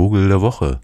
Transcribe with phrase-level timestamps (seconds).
[0.00, 0.80] Vogel der Woche.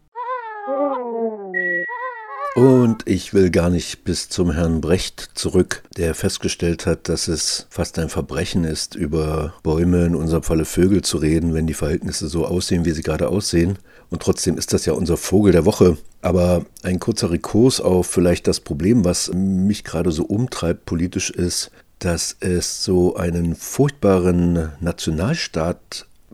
[2.54, 7.66] Und ich will gar nicht bis zum Herrn Brecht zurück, der festgestellt hat, dass es
[7.70, 12.28] fast ein Verbrechen ist, über Bäume, in unserem Falle Vögel zu reden, wenn die Verhältnisse
[12.28, 13.78] so aussehen, wie sie gerade aussehen.
[14.10, 15.96] Und trotzdem ist das ja unser Vogel der Woche.
[16.20, 21.70] Aber ein kurzer Rekurs auf vielleicht das Problem, was mich gerade so umtreibt politisch ist,
[22.00, 24.72] dass es so einen furchtbaren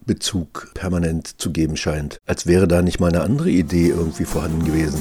[0.03, 2.19] Nationalstaatbezug permanent zu geben scheint.
[2.27, 5.01] Als wäre da nicht mal eine andere Idee irgendwie vorhanden gewesen.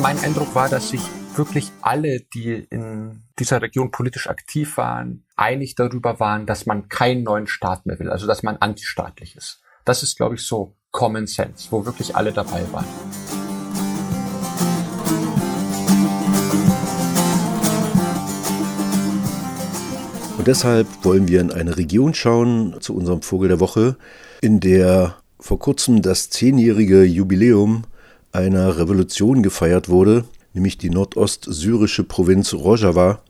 [0.00, 1.00] Mein Eindruck war, dass sich
[1.36, 7.22] wirklich alle, die in dieser Region politisch aktiv waren, einig darüber waren, dass man keinen
[7.22, 9.60] neuen Staat mehr will, also dass man antistaatlich ist.
[9.84, 12.84] Das ist, glaube ich, so Common Sense, wo wirklich alle dabei waren.
[20.42, 23.94] Und deshalb wollen wir in eine Region schauen, zu unserem Vogel der Woche,
[24.40, 27.84] in der vor kurzem das zehnjährige Jubiläum
[28.32, 33.20] einer Revolution gefeiert wurde, nämlich die nordostsyrische Provinz Rojava.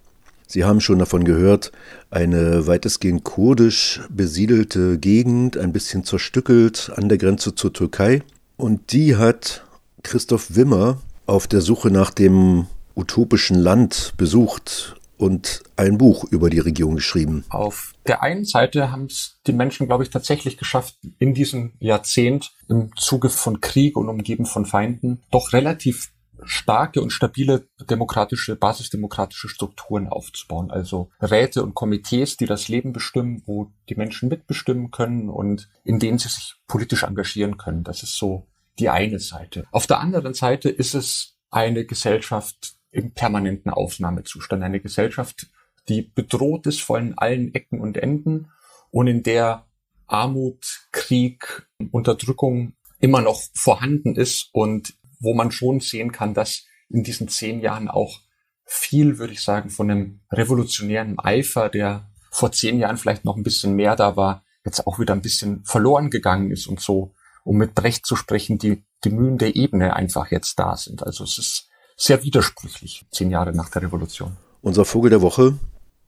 [0.46, 1.70] Sie haben schon davon gehört,
[2.10, 8.22] eine weitestgehend kurdisch besiedelte Gegend, ein bisschen zerstückelt an der Grenze zur Türkei.
[8.56, 9.64] Und die hat
[10.02, 16.58] Christoph Wimmer auf der Suche nach dem utopischen Land besucht und ein Buch über die
[16.58, 17.44] Region geschrieben.
[17.48, 22.52] Auf der einen Seite haben es die Menschen, glaube ich, tatsächlich geschafft, in diesem Jahrzehnt
[22.68, 26.12] im Zuge von Krieg und umgeben von Feinden doch relativ
[26.44, 30.72] starke und stabile demokratische, basisdemokratische Strukturen aufzubauen.
[30.72, 36.00] Also Räte und Komitees, die das Leben bestimmen, wo die Menschen mitbestimmen können und in
[36.00, 37.84] denen sie sich politisch engagieren können.
[37.84, 38.48] Das ist so
[38.80, 39.66] die eine Seite.
[39.70, 44.62] Auf der anderen Seite ist es eine Gesellschaft, im permanenten Aufnahmezustand.
[44.62, 45.48] Eine Gesellschaft,
[45.88, 48.52] die bedroht ist von allen Ecken und Enden
[48.90, 49.66] und in der
[50.06, 57.02] Armut, Krieg, Unterdrückung immer noch vorhanden ist und wo man schon sehen kann, dass in
[57.02, 58.20] diesen zehn Jahren auch
[58.64, 63.42] viel, würde ich sagen, von einem revolutionären Eifer, der vor zehn Jahren vielleicht noch ein
[63.42, 67.14] bisschen mehr da war, jetzt auch wieder ein bisschen verloren gegangen ist und so,
[67.44, 71.02] um mit Brecht zu sprechen, die, die Mühen der Ebene einfach jetzt da sind.
[71.02, 71.68] Also es ist
[72.02, 74.36] sehr widersprüchlich, zehn Jahre nach der Revolution.
[74.60, 75.54] Unser Vogel der Woche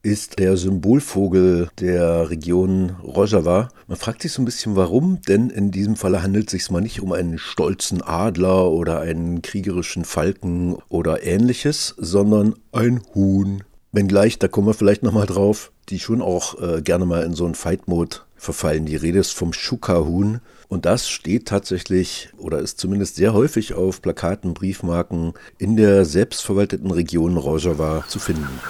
[0.03, 3.69] ist der Symbolvogel der Region Rojava.
[3.87, 6.81] Man fragt sich so ein bisschen, warum, denn in diesem Falle handelt es sich mal
[6.81, 13.63] nicht um einen stolzen Adler oder einen kriegerischen Falken oder ähnliches, sondern ein Huhn.
[13.93, 17.45] Wenngleich, da kommen wir vielleicht nochmal drauf, die schon auch äh, gerne mal in so
[17.45, 18.87] einen Fight-Mode verfallen.
[18.87, 20.41] Die Rede ist vom Schuka-Huhn.
[20.69, 26.91] Und das steht tatsächlich oder ist zumindest sehr häufig auf Plakaten, Briefmarken in der selbstverwalteten
[26.91, 28.61] Region Rojava zu finden.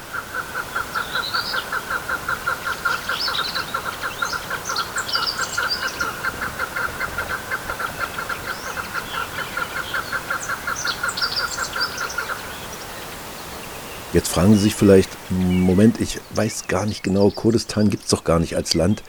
[14.13, 18.23] Jetzt fragen Sie sich vielleicht, Moment, ich weiß gar nicht genau, Kurdistan gibt es doch
[18.23, 19.03] gar nicht als Land.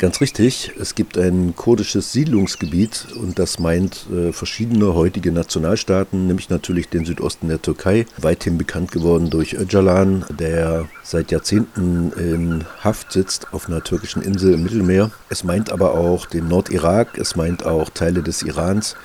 [0.00, 6.48] Ganz richtig, es gibt ein kurdisches Siedlungsgebiet und das meint äh, verschiedene heutige Nationalstaaten, nämlich
[6.48, 13.12] natürlich den Südosten der Türkei, weithin bekannt geworden durch Öcalan, der seit Jahrzehnten in Haft
[13.12, 15.10] sitzt auf einer türkischen Insel im Mittelmeer.
[15.28, 18.96] Es meint aber auch den Nordirak, es meint auch Teile des Irans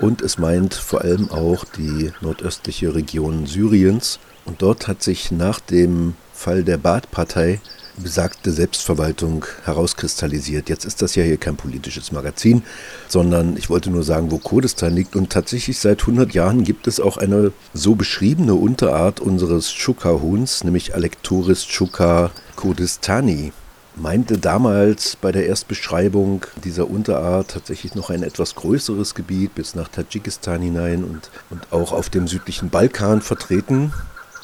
[0.00, 4.18] und es meint vor allem auch die nordöstliche Region Syriens.
[4.46, 7.60] Und dort hat sich nach dem Fall der Baath-Partei
[8.02, 10.68] besagte Selbstverwaltung herauskristallisiert.
[10.68, 12.62] Jetzt ist das ja hier kein politisches Magazin,
[13.08, 15.16] sondern ich wollte nur sagen, wo Kurdistan liegt.
[15.16, 20.94] Und tatsächlich seit 100 Jahren gibt es auch eine so beschriebene Unterart unseres Chukka-Huhns, nämlich
[20.94, 23.52] Alectoris chukka kurdistani.
[23.96, 29.88] Meinte damals bei der Erstbeschreibung dieser Unterart tatsächlich noch ein etwas größeres Gebiet bis nach
[29.88, 33.92] Tadschikistan hinein und, und auch auf dem südlichen Balkan vertreten.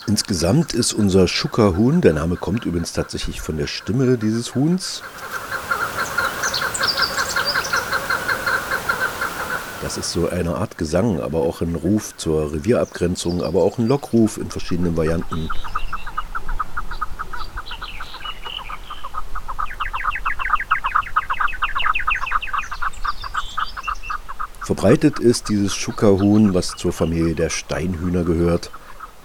[0.09, 5.03] Insgesamt ist unser Schuckerhuhn, der Name kommt übrigens tatsächlich von der Stimme dieses Huhns.
[9.83, 13.89] Das ist so eine Art Gesang, aber auch ein Ruf zur Revierabgrenzung, aber auch ein
[13.89, 15.49] Lockruf in verschiedenen Varianten.
[24.63, 28.71] Verbreitet ist dieses Schuckerhuhn, was zur Familie der Steinhühner gehört,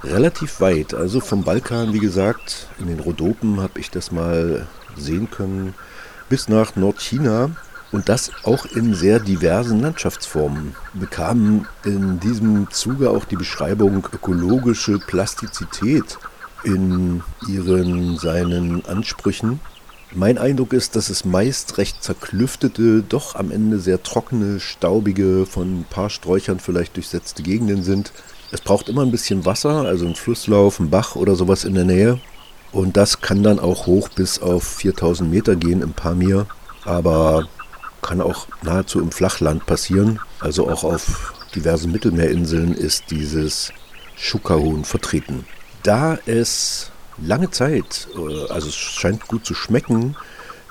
[0.04, 0.94] relativ weit.
[0.94, 4.68] Also vom Balkan, wie gesagt, in den Rhodopen habe ich das mal
[4.98, 5.74] sehen können,
[6.30, 7.52] bis nach Nordchina.
[7.92, 10.76] Und das auch in sehr diversen Landschaftsformen.
[10.94, 16.18] Bekamen in diesem Zuge auch die Beschreibung ökologische Plastizität
[16.64, 19.60] in ihren seinen Ansprüchen.
[20.14, 25.82] Mein Eindruck ist, dass es meist recht zerklüftete, doch am Ende sehr trockene, staubige, von
[25.82, 28.14] ein paar Sträuchern vielleicht durchsetzte Gegenden sind.
[28.52, 31.86] Es braucht immer ein bisschen Wasser, also ein Flusslauf, ein Bach oder sowas in der
[31.86, 32.20] Nähe.
[32.72, 36.48] Und das kann dann auch hoch bis auf 4000 Meter gehen im Pamir,
[36.86, 37.48] aber
[38.02, 40.20] kann auch nahezu im Flachland passieren.
[40.40, 43.72] Also auch auf diversen Mittelmeerinseln ist dieses
[44.16, 45.46] Schukahuhn vertreten.
[45.84, 50.16] Da es lange Zeit, äh, also es scheint gut zu schmecken,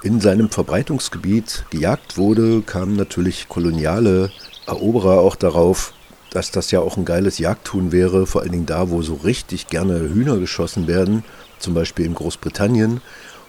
[0.03, 4.31] in seinem Verbreitungsgebiet gejagt wurde, kamen natürlich koloniale
[4.67, 5.93] Eroberer auch darauf,
[6.31, 9.69] dass das ja auch ein geiles Jagdhuhn wäre, vor allen Dingen da, wo so richtig
[9.69, 11.25] gerne Hühner geschossen werden,
[11.59, 13.01] zum Beispiel in Großbritannien.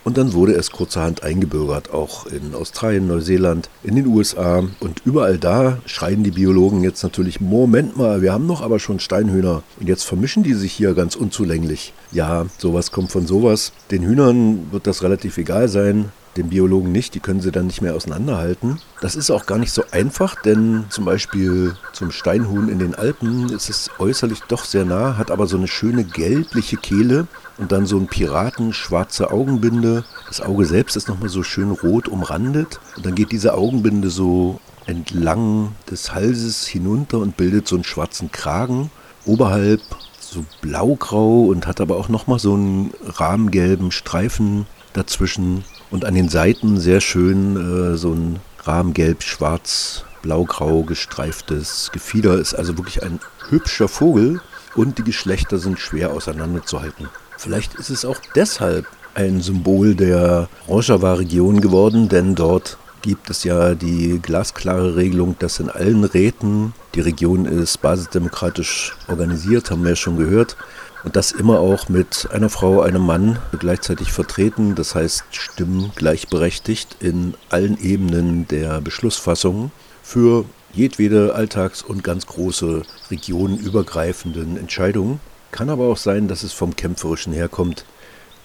[0.04, 4.64] Und dann wurde es kurzerhand eingebürgert, auch in Australien, Neuseeland, in den USA.
[4.80, 9.00] Und überall da schreien die Biologen jetzt natürlich, Moment mal, wir haben doch aber schon
[9.00, 9.62] Steinhühner.
[9.80, 11.94] Und jetzt vermischen die sich hier ganz unzulänglich.
[12.12, 13.74] Ja, sowas kommt von sowas.
[13.92, 17.82] Den Hühnern wird das relativ egal sein den Biologen nicht, die können sie dann nicht
[17.82, 18.80] mehr auseinanderhalten.
[19.02, 23.50] Das ist auch gar nicht so einfach, denn zum Beispiel zum Steinhuhn in den Alpen
[23.50, 27.86] ist es äußerlich doch sehr nah, hat aber so eine schöne gelbliche Kehle und dann
[27.86, 30.06] so ein piratenschwarze Augenbinde.
[30.28, 34.60] Das Auge selbst ist nochmal so schön rot umrandet und dann geht diese Augenbinde so
[34.86, 38.90] entlang des Halses hinunter und bildet so einen schwarzen Kragen.
[39.26, 39.82] Oberhalb
[40.20, 46.30] so blaugrau und hat aber auch nochmal so einen rahmengelben Streifen dazwischen und an den
[46.30, 52.36] Seiten sehr schön äh, so ein rahmengelb, schwarz, blaugrau gestreiftes Gefieder.
[52.36, 54.42] Ist also wirklich ein hübscher Vogel
[54.76, 57.10] und die Geschlechter sind schwer auseinanderzuhalten.
[57.38, 63.76] Vielleicht ist es auch deshalb ein Symbol der Rojava-Region geworden, denn dort gibt es ja
[63.76, 69.96] die glasklare Regelung, dass in allen Räten, die Region ist basisdemokratisch organisiert, haben wir ja
[69.96, 70.56] schon gehört,
[71.04, 76.98] und das immer auch mit einer Frau, einem Mann gleichzeitig vertreten, das heißt Stimmen gleichberechtigt
[77.00, 79.72] in allen Ebenen der Beschlussfassung
[80.04, 85.20] für jedwede alltags- und ganz große regionenübergreifenden Entscheidungen.
[85.52, 87.86] Kann aber auch sein, dass es vom Kämpferischen herkommt,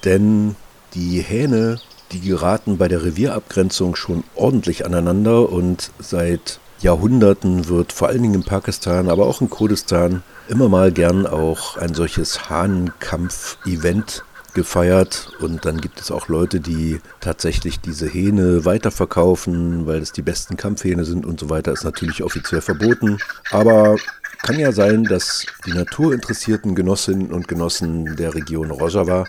[0.04, 0.56] denn
[0.94, 1.78] die Hähne,
[2.12, 8.34] die geraten bei der Revierabgrenzung schon ordentlich aneinander und seit Jahrhunderten wird vor allen Dingen
[8.34, 14.24] in Pakistan, aber auch in Kurdistan immer mal gern auch ein solches Hahnenkampf-Event
[14.54, 20.22] gefeiert und dann gibt es auch Leute, die tatsächlich diese Hähne weiterverkaufen, weil es die
[20.22, 23.18] besten Kampfhähne sind und so weiter, ist natürlich offiziell verboten.
[23.50, 23.96] Aber
[24.42, 29.24] kann ja sein, dass die naturinteressierten Genossinnen und Genossen der Region Rojava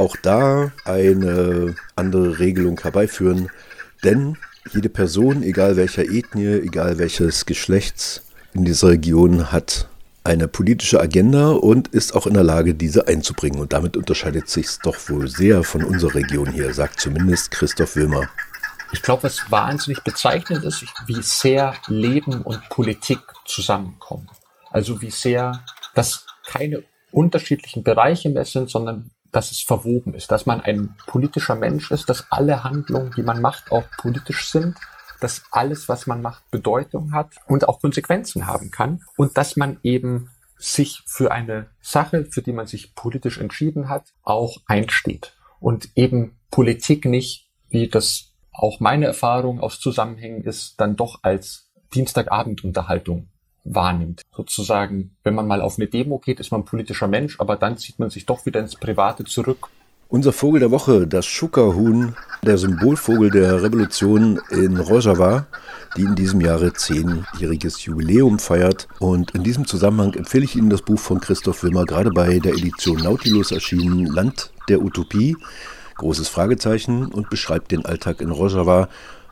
[0.00, 3.50] auch da eine andere Regelung herbeiführen,
[4.04, 4.36] denn
[4.72, 8.22] jede Person, egal welcher Ethnie, egal welches Geschlechts
[8.52, 9.88] in dieser Region, hat
[10.24, 13.60] eine politische Agenda und ist auch in der Lage, diese einzubringen.
[13.60, 17.96] Und damit unterscheidet sich es doch wohl sehr von unserer Region hier, sagt zumindest Christoph
[17.96, 18.28] Wilmer.
[18.92, 24.28] Ich glaube, was wahnsinnig bezeichnend ist, wie sehr Leben und Politik zusammenkommen.
[24.70, 25.64] Also wie sehr
[25.94, 31.54] das keine unterschiedlichen Bereiche mehr sind, sondern dass es verwoben ist, dass man ein politischer
[31.54, 34.76] Mensch ist, dass alle Handlungen, die man macht, auch politisch sind,
[35.20, 39.78] dass alles, was man macht, Bedeutung hat und auch Konsequenzen haben kann und dass man
[39.82, 45.90] eben sich für eine Sache, für die man sich politisch entschieden hat, auch einsteht und
[45.96, 53.28] eben Politik nicht, wie das auch meine Erfahrung aus Zusammenhängen ist, dann doch als Dienstagabendunterhaltung
[53.74, 54.22] wahrnimmt.
[54.34, 57.98] Sozusagen, wenn man mal auf eine Demo geht, ist man politischer Mensch, aber dann zieht
[57.98, 59.68] man sich doch wieder ins Private zurück.
[60.10, 65.46] Unser Vogel der Woche, das Schuckerhuhn, der Symbolvogel der Revolution in Rojava,
[65.98, 68.88] die in diesem Jahre zehnjähriges Jubiläum feiert.
[69.00, 72.54] Und in diesem Zusammenhang empfehle ich Ihnen das Buch von Christoph Wilmer, gerade bei der
[72.54, 75.36] Edition Nautilus erschienen, Land der Utopie,
[75.98, 78.88] großes Fragezeichen, und beschreibt den Alltag in Rojava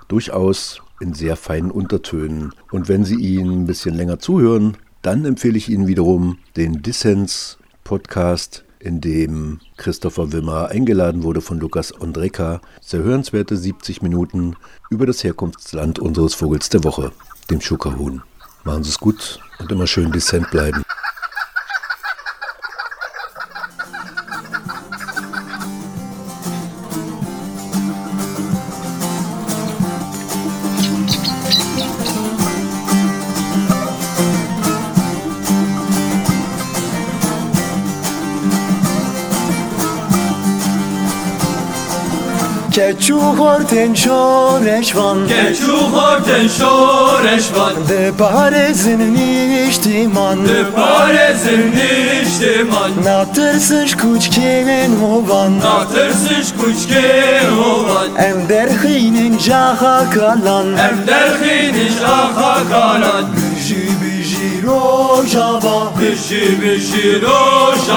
[0.09, 2.53] durchaus in sehr feinen Untertönen.
[2.71, 7.59] Und wenn Sie ihn ein bisschen länger zuhören, dann empfehle ich Ihnen wiederum den Dissens
[7.85, 12.61] Podcast, in dem Christopher Wimmer eingeladen wurde von Lukas Ondreka.
[12.81, 14.57] Sehr hörenswerte 70 Minuten
[14.91, 17.13] über das Herkunftsland unseres Vogels der Woche,
[17.51, 18.23] dem Schuckerhuhn.
[18.65, 20.83] Machen Sie es gut und immer schön dissent bleiben.
[43.07, 51.35] چوخور تن شورش وان که چوخور تن شورش وان ده بار زمنیش دیمان ده بار
[51.35, 54.95] زمنیش دیمان ناترسش کوچکین
[55.27, 57.51] وان ناترسش کوچکین
[57.89, 65.85] وان ام در خینن جاها کالان ام در خینن جاها کالان بجی بجی رو جابا
[65.85, 67.29] بجی بجی رو
[67.89, 67.96] جابا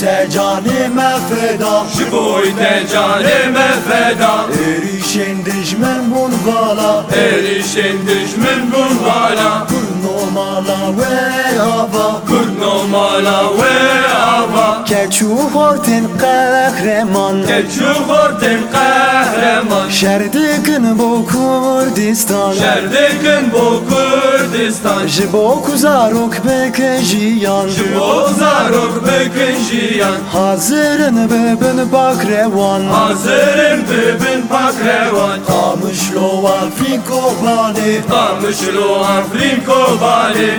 [0.00, 9.66] te canime feda Jivoy te canime feda Erişen dijmen bun vala Erişen dijmen bun vala
[9.68, 12.20] Kurno mala ve hava.
[12.28, 17.46] Kurno mala ve hava Keçuhortin kahraman.
[17.46, 19.88] Keçuhortin kahraman.
[19.88, 22.52] Şerdikin bu Kurdistan.
[22.52, 25.06] Şerdikin bu Kurdistan.
[25.06, 27.68] Jibo kuzarok bekin jiyan.
[27.68, 30.16] Jibo kuzarok bekin jiyan.
[30.32, 32.82] Hazırın bebin bakrevan.
[32.84, 35.38] Hazırın bebin bakrevan.
[35.46, 40.50] Kamışlo var frinko bali Kamışlo var frinko bali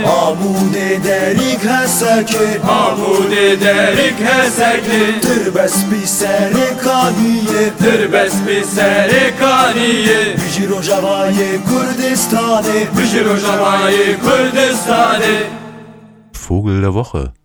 [2.02, 6.54] سکی آمود درک هسکی در بس بی سر
[6.84, 15.42] کانیه در بس بی سر کانیه بجیر و جوای کردستانه بجیر و جوای کردستانه
[16.48, 17.41] Vogel der Woche